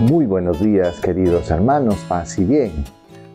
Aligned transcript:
Muy 0.00 0.24
buenos 0.24 0.60
días 0.60 0.98
queridos 0.98 1.50
hermanos, 1.50 2.02
paz 2.08 2.38
y 2.38 2.44
bien. 2.44 2.72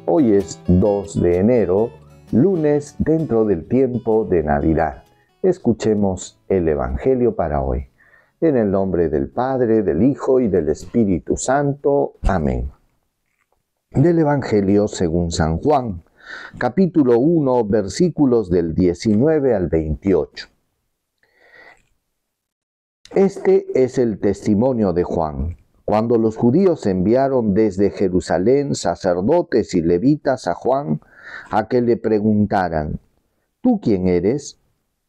Hoy 0.08 0.34
es 0.34 0.60
2 0.66 1.22
de 1.22 1.38
enero, 1.38 1.92
lunes 2.32 2.96
dentro 2.98 3.46
del 3.46 3.68
tiempo 3.68 4.26
de 4.26 4.42
Navidad. 4.42 5.04
Escuchemos 5.44 6.40
el 6.50 6.68
Evangelio 6.68 7.36
para 7.36 7.62
hoy. 7.62 7.86
En 8.42 8.58
el 8.58 8.72
nombre 8.72 9.10
del 9.10 9.30
Padre, 9.30 9.84
del 9.84 10.02
Hijo 10.02 10.40
y 10.40 10.48
del 10.48 10.70
Espíritu 10.70 11.38
Santo. 11.38 12.16
Amén. 12.24 12.72
Del 13.92 14.18
Evangelio 14.18 14.88
según 14.88 15.32
San 15.32 15.60
Juan, 15.60 16.02
capítulo 16.58 17.20
1, 17.20 17.64
versículos 17.66 18.50
del 18.50 18.74
19 18.74 19.54
al 19.54 19.68
28. 19.68 20.48
Este 23.14 23.68
es 23.76 24.00
el 24.00 24.20
testimonio 24.20 24.94
de 24.94 25.04
Juan 25.04 25.58
cuando 25.86 26.18
los 26.18 26.36
judíos 26.36 26.88
enviaron 26.88 27.54
desde 27.54 27.92
Jerusalén 27.92 28.74
sacerdotes 28.74 29.76
y 29.76 29.82
levitas 29.82 30.48
a 30.48 30.56
Juan 30.56 31.00
a 31.52 31.68
que 31.68 31.82
le 31.82 31.96
preguntaran, 31.96 33.00
¿tú 33.62 33.80
quién 33.80 34.08
eres? 34.08 34.60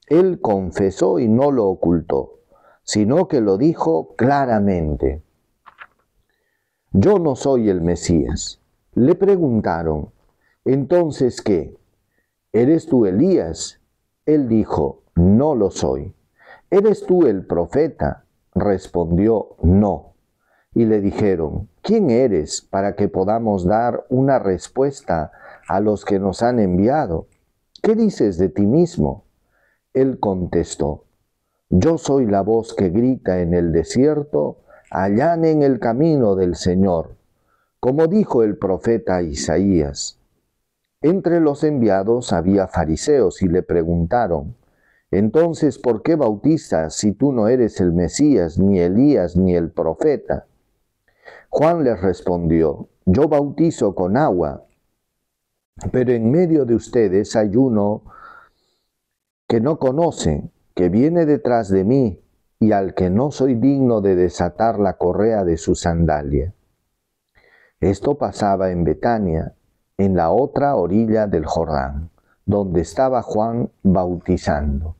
Él 0.07 0.39
confesó 0.41 1.19
y 1.19 1.29
no 1.29 1.51
lo 1.51 1.67
ocultó, 1.67 2.41
sino 2.83 3.27
que 3.27 3.41
lo 3.41 3.57
dijo 3.57 4.15
claramente. 4.17 5.23
Yo 6.93 7.19
no 7.19 7.37
soy 7.37 7.71
el 7.71 7.81
Mesías. 7.81 8.61
Le 8.95 9.15
preguntaron, 9.15 10.11
entonces 10.67 11.41
qué? 11.41 11.75
¿Eres 12.53 12.87
tú 12.87 13.07
Elías? 13.07 13.81
Él 14.27 14.49
dijo, 14.49 15.03
no 15.15 15.55
lo 15.55 15.71
soy. 15.71 16.15
¿Eres 16.71 17.05
tú 17.07 17.27
el 17.27 17.47
profeta? 17.47 18.25
Respondió, 18.55 19.57
no 19.63 20.16
y 20.77 20.85
le 20.85 21.01
dijeron, 21.01 21.71
¿quién 21.81 22.11
eres 22.11 22.61
para 22.61 22.97
que 22.97 23.09
podamos 23.09 23.65
dar 23.65 24.05
una 24.11 24.39
respuesta 24.39 25.33
a 25.67 25.81
los 25.81 26.05
que 26.05 26.19
nos 26.19 26.43
han 26.43 26.59
enviado? 26.61 27.29
¿Qué 27.83 27.95
dices 27.95 28.37
de 28.37 28.51
ti 28.51 28.67
mismo? 28.67 29.25
Él 29.95 30.21
contestó, 30.21 31.05
yo 31.71 31.97
soy 31.97 32.27
la 32.27 32.43
voz 32.43 32.75
que 32.75 32.91
grita 32.91 33.41
en 33.41 33.55
el 33.55 33.73
desierto, 33.73 34.59
en 34.93 35.63
el 35.63 35.79
camino 35.81 36.37
del 36.37 36.57
Señor, 36.57 37.17
como 37.81 38.07
dijo 38.07 38.43
el 38.43 38.59
profeta 38.59 39.23
Isaías. 39.23 40.21
Entre 41.01 41.41
los 41.41 41.65
enviados 41.65 42.35
había 42.35 42.69
fariseos 42.69 43.41
y 43.41 43.49
le 43.49 43.63
preguntaron, 43.63 44.55
entonces, 45.11 45.79
¿por 45.79 46.03
qué 46.03 46.17
bautizas 46.17 46.95
si 46.95 47.13
tú 47.13 47.33
no 47.33 47.49
eres 47.49 47.81
el 47.81 47.95
Mesías, 47.95 48.59
ni 48.59 48.79
Elías, 48.79 49.37
ni 49.39 49.57
el 49.57 49.71
profeta? 49.71 50.45
Juan 51.51 51.85
les 51.85 52.01
respondió, 52.01 52.89
yo 53.05 53.29
bautizo 53.29 53.95
con 53.95 54.17
agua, 54.17 54.67
pero 55.93 56.13
en 56.13 56.31
medio 56.31 56.65
de 56.65 56.75
ustedes 56.75 57.37
hay 57.37 57.57
uno 57.57 58.03
que 59.47 59.61
no 59.61 59.79
conoce, 59.79 60.51
que 60.75 60.89
viene 60.89 61.27
detrás 61.27 61.69
de 61.69 61.85
mí 61.85 62.21
y 62.59 62.73
al 62.73 62.95
que 62.95 63.11
no 63.11 63.31
soy 63.31 63.55
digno 63.55 64.01
de 64.01 64.17
desatar 64.17 64.79
la 64.79 64.95
correa 64.95 65.45
de 65.45 65.57
su 65.57 65.75
sandalia. 65.75 66.53
Esto 67.81 68.17
pasaba 68.17 68.71
en 68.71 68.85
Betania, 68.85 69.55
en 69.99 70.17
la 70.17 70.31
otra 70.31 70.77
orilla 70.77 71.27
del 71.27 71.45
Jordán, 71.45 72.11
donde 72.45 72.81
estaba 72.81 73.23
Juan 73.23 73.71
bautizando. 73.83 74.97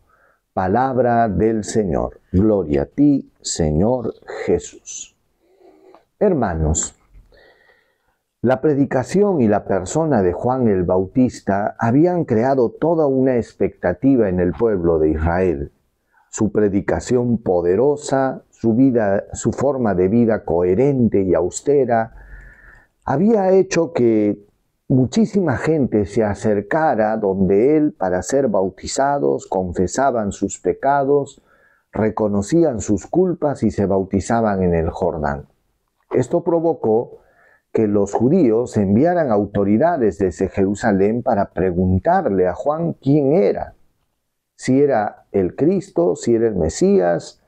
Palabra 0.53 1.29
del 1.29 1.65
Señor. 1.65 2.21
Gloria 2.33 2.83
a 2.83 2.87
ti, 2.87 3.31
Señor 3.41 4.15
Jesús. 4.45 5.16
Hermanos, 6.19 6.95
la 8.41 8.63
predicación 8.63 9.43
y 9.43 9.49
la 9.49 9.67
persona 9.67 10.23
de 10.23 10.33
Juan 10.33 10.67
el 10.67 10.85
Bautista 10.85 11.77
habían 11.79 12.25
creado 12.25 12.71
toda 12.71 13.07
una 13.07 13.37
expectativa 13.37 14.31
en 14.31 14.41
el 14.41 14.53
pueblo 14.53 14.99
de 14.99 15.11
Israel. 15.11 15.73
Su 16.31 16.53
predicación 16.53 17.37
poderosa, 17.37 18.45
su 18.51 19.53
forma 19.53 19.95
de 19.95 20.09
vida 20.09 20.43
coherente 20.47 21.21
y 21.21 21.35
austera, 21.35 22.15
había 23.05 23.51
hecho 23.51 23.93
que 23.93 24.43
muchísima 24.89 25.59
gente 25.59 26.07
se 26.07 26.25
acercara 26.25 27.19
donde 27.19 27.77
él 27.77 27.93
para 27.93 28.23
ser 28.23 28.49
bautizados, 28.49 29.47
confesaban 29.47 30.33
sus 30.33 30.59
pecados, 30.61 31.43
reconocían 31.93 32.81
sus 32.81 33.07
culpas 33.07 33.63
y 33.63 33.71
se 33.71 33.85
bautizaban 33.85 34.63
en 34.63 34.73
el 34.73 34.89
Jordán. 34.89 35.49
Esto 36.17 36.43
provocó 36.43 37.19
que 37.73 37.87
los 37.87 38.15
judíos 38.15 38.79
enviaran 38.79 39.31
autoridades 39.31 40.17
desde 40.17 40.49
Jerusalén 40.49 41.23
para 41.23 41.51
preguntarle 41.51 42.49
a 42.49 42.55
Juan 42.55 42.95
quién 42.95 43.35
era, 43.35 43.75
si 44.55 44.81
era 44.81 45.27
el 45.31 45.55
Cristo, 45.55 46.17
si 46.17 46.35
era 46.35 46.49
el 46.49 46.57
Mesías, 46.57 47.45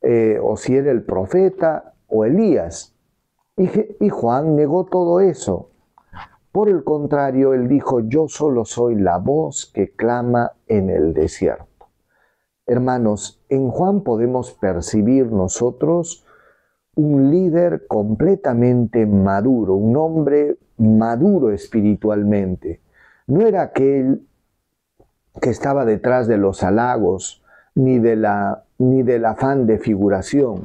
eh, 0.00 0.40
o 0.42 0.56
si 0.56 0.74
era 0.74 0.90
el 0.90 1.04
profeta 1.04 1.92
o 2.08 2.24
Elías. 2.24 2.96
Y, 3.58 3.68
y 4.00 4.08
Juan 4.08 4.56
negó 4.56 4.86
todo 4.86 5.20
eso. 5.20 5.68
Por 6.50 6.70
el 6.70 6.82
contrario, 6.84 7.52
él 7.52 7.68
dijo, 7.68 8.00
yo 8.00 8.26
solo 8.28 8.64
soy 8.64 8.94
la 8.94 9.18
voz 9.18 9.70
que 9.74 9.90
clama 9.94 10.52
en 10.66 10.88
el 10.88 11.12
desierto. 11.12 11.66
Hermanos, 12.64 13.44
en 13.50 13.68
Juan 13.68 14.00
podemos 14.02 14.52
percibir 14.52 15.30
nosotros 15.30 16.24
un 16.94 17.30
líder 17.30 17.86
completamente 17.86 19.06
maduro, 19.06 19.74
un 19.74 19.96
hombre 19.96 20.56
maduro 20.76 21.50
espiritualmente. 21.50 22.80
No 23.26 23.46
era 23.46 23.62
aquel 23.62 24.26
que 25.40 25.50
estaba 25.50 25.84
detrás 25.86 26.26
de 26.26 26.36
los 26.36 26.62
halagos 26.62 27.42
ni, 27.74 27.98
de 27.98 28.16
la, 28.16 28.64
ni 28.78 29.02
del 29.02 29.24
afán 29.24 29.66
de 29.66 29.78
figuración. 29.78 30.64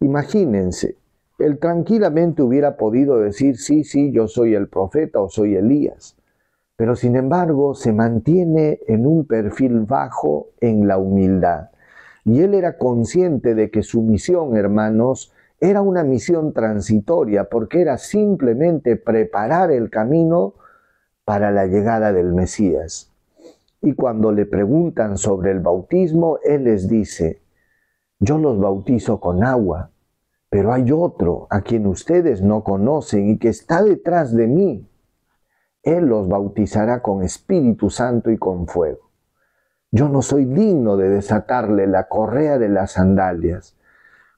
Imagínense, 0.00 0.96
él 1.38 1.58
tranquilamente 1.58 2.42
hubiera 2.42 2.78
podido 2.78 3.18
decir, 3.18 3.58
sí, 3.58 3.84
sí, 3.84 4.12
yo 4.12 4.28
soy 4.28 4.54
el 4.54 4.68
profeta 4.68 5.20
o 5.20 5.28
soy 5.28 5.56
Elías, 5.56 6.16
pero 6.76 6.96
sin 6.96 7.16
embargo 7.16 7.74
se 7.74 7.92
mantiene 7.92 8.80
en 8.86 9.06
un 9.06 9.26
perfil 9.26 9.80
bajo 9.80 10.48
en 10.60 10.88
la 10.88 10.96
humildad. 10.96 11.68
Y 12.24 12.40
él 12.40 12.54
era 12.54 12.78
consciente 12.78 13.54
de 13.54 13.70
que 13.70 13.82
su 13.82 14.02
misión, 14.02 14.56
hermanos, 14.56 15.32
era 15.60 15.80
una 15.80 16.04
misión 16.04 16.52
transitoria 16.52 17.44
porque 17.44 17.80
era 17.80 17.96
simplemente 17.96 18.96
preparar 18.96 19.70
el 19.70 19.88
camino 19.88 20.54
para 21.24 21.50
la 21.50 21.66
llegada 21.66 22.12
del 22.12 22.34
Mesías. 22.34 23.12
Y 23.80 23.94
cuando 23.94 24.32
le 24.32 24.46
preguntan 24.46 25.16
sobre 25.16 25.52
el 25.52 25.60
bautismo, 25.60 26.38
Él 26.44 26.64
les 26.64 26.88
dice, 26.88 27.42
yo 28.18 28.38
los 28.38 28.58
bautizo 28.58 29.20
con 29.20 29.44
agua, 29.44 29.90
pero 30.50 30.72
hay 30.72 30.92
otro 30.92 31.46
a 31.50 31.62
quien 31.62 31.86
ustedes 31.86 32.42
no 32.42 32.62
conocen 32.62 33.30
y 33.30 33.38
que 33.38 33.48
está 33.48 33.82
detrás 33.82 34.34
de 34.34 34.46
mí. 34.46 34.88
Él 35.82 36.06
los 36.06 36.28
bautizará 36.28 37.00
con 37.00 37.22
Espíritu 37.22 37.90
Santo 37.90 38.30
y 38.30 38.38
con 38.38 38.66
fuego. 38.66 39.10
Yo 39.90 40.08
no 40.08 40.20
soy 40.20 40.44
digno 40.44 40.96
de 40.96 41.08
desatarle 41.08 41.86
la 41.86 42.08
correa 42.08 42.58
de 42.58 42.68
las 42.68 42.92
sandalias 42.92 43.75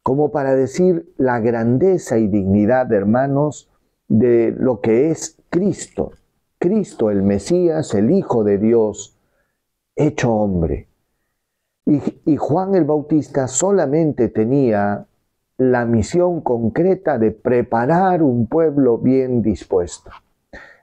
como 0.09 0.31
para 0.31 0.55
decir 0.55 1.13
la 1.19 1.39
grandeza 1.39 2.17
y 2.17 2.29
dignidad, 2.29 2.91
hermanos, 2.95 3.69
de 4.09 4.55
lo 4.59 4.81
que 4.81 5.11
es 5.11 5.37
Cristo. 5.51 6.13
Cristo, 6.59 7.11
el 7.11 7.23
Mesías, 7.23 7.93
el 7.93 8.11
Hijo 8.11 8.43
de 8.43 8.57
Dios, 8.57 9.19
hecho 9.95 10.33
hombre. 10.33 10.89
Y, 11.85 12.37
Juan 12.39 12.75
el 12.75 12.85
Bautista 12.85 13.49
solamente 13.49 14.31
tenía 14.31 15.05
la 15.59 15.85
misión 15.85 16.41
concreta 16.41 17.19
de 17.19 17.33
preparar 17.33 18.23
un 18.23 18.47
pueblo 18.47 18.97
bien 18.97 19.43
dispuesto. 19.43 20.11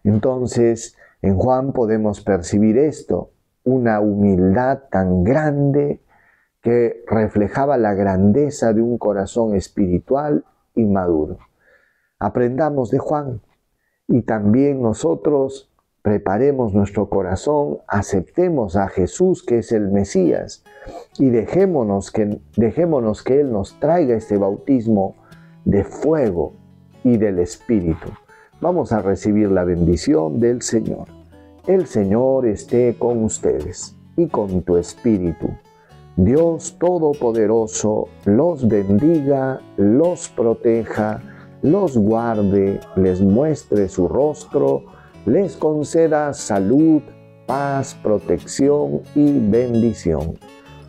Entonces, 0.03 0.95
en 1.23 1.35
Juan 1.35 1.73
podemos 1.73 2.21
percibir 2.21 2.77
esto, 2.77 3.31
una 3.63 4.01
humildad 4.01 4.83
tan 4.91 5.23
grande, 5.23 5.99
que 6.65 7.03
reflejaba 7.05 7.77
la 7.77 7.93
grandeza 7.93 8.73
de 8.73 8.81
un 8.81 8.97
corazón 8.97 9.53
espiritual 9.53 10.43
y 10.73 10.83
maduro. 10.83 11.37
Aprendamos 12.17 12.89
de 12.89 12.97
Juan 12.97 13.41
y 14.07 14.23
también 14.23 14.81
nosotros 14.81 15.71
preparemos 16.01 16.73
nuestro 16.73 17.07
corazón, 17.07 17.81
aceptemos 17.87 18.77
a 18.77 18.87
Jesús 18.87 19.45
que 19.45 19.59
es 19.59 19.71
el 19.71 19.91
Mesías 19.91 20.63
y 21.19 21.29
dejémonos 21.29 22.11
que, 22.11 22.41
dejémonos 22.57 23.21
que 23.21 23.41
Él 23.41 23.51
nos 23.51 23.79
traiga 23.79 24.15
este 24.15 24.37
bautismo 24.37 25.13
de 25.65 25.83
fuego 25.83 26.53
y 27.03 27.17
del 27.17 27.37
Espíritu. 27.37 28.09
Vamos 28.59 28.91
a 28.91 29.03
recibir 29.03 29.51
la 29.51 29.65
bendición 29.65 30.39
del 30.39 30.63
Señor. 30.63 31.09
El 31.67 31.85
Señor 31.85 32.47
esté 32.47 32.95
con 32.97 33.23
ustedes 33.23 33.95
y 34.17 34.29
con 34.29 34.63
tu 34.63 34.77
Espíritu. 34.77 35.49
Dios 36.17 36.77
Todopoderoso 36.79 38.07
los 38.23 38.65
bendiga, 38.69 39.59
los 39.75 40.29
proteja, 40.29 41.21
los 41.61 41.97
guarde, 41.97 42.79
les 42.95 43.19
muestre 43.19 43.89
su 43.89 44.07
rostro, 44.07 44.85
les 45.25 45.57
conceda 45.57 46.33
salud, 46.33 47.01
paz, 47.45 47.97
protección 48.01 49.01
y 49.13 49.39
bendición. 49.49 50.39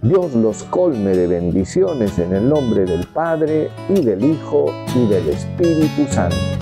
Dios 0.01 0.33
los 0.35 0.63
colme 0.63 1.11
de 1.11 1.27
bendiciones 1.27 2.21
en 2.21 2.33
el 2.33 2.49
nombre 2.49 2.85
del 2.85 3.05
Padre 3.09 3.69
y 3.89 4.05
del 4.05 4.25
Hijo 4.25 4.67
y 4.95 5.09
del 5.09 5.29
Espíritu 5.31 6.07
Santo. 6.09 6.56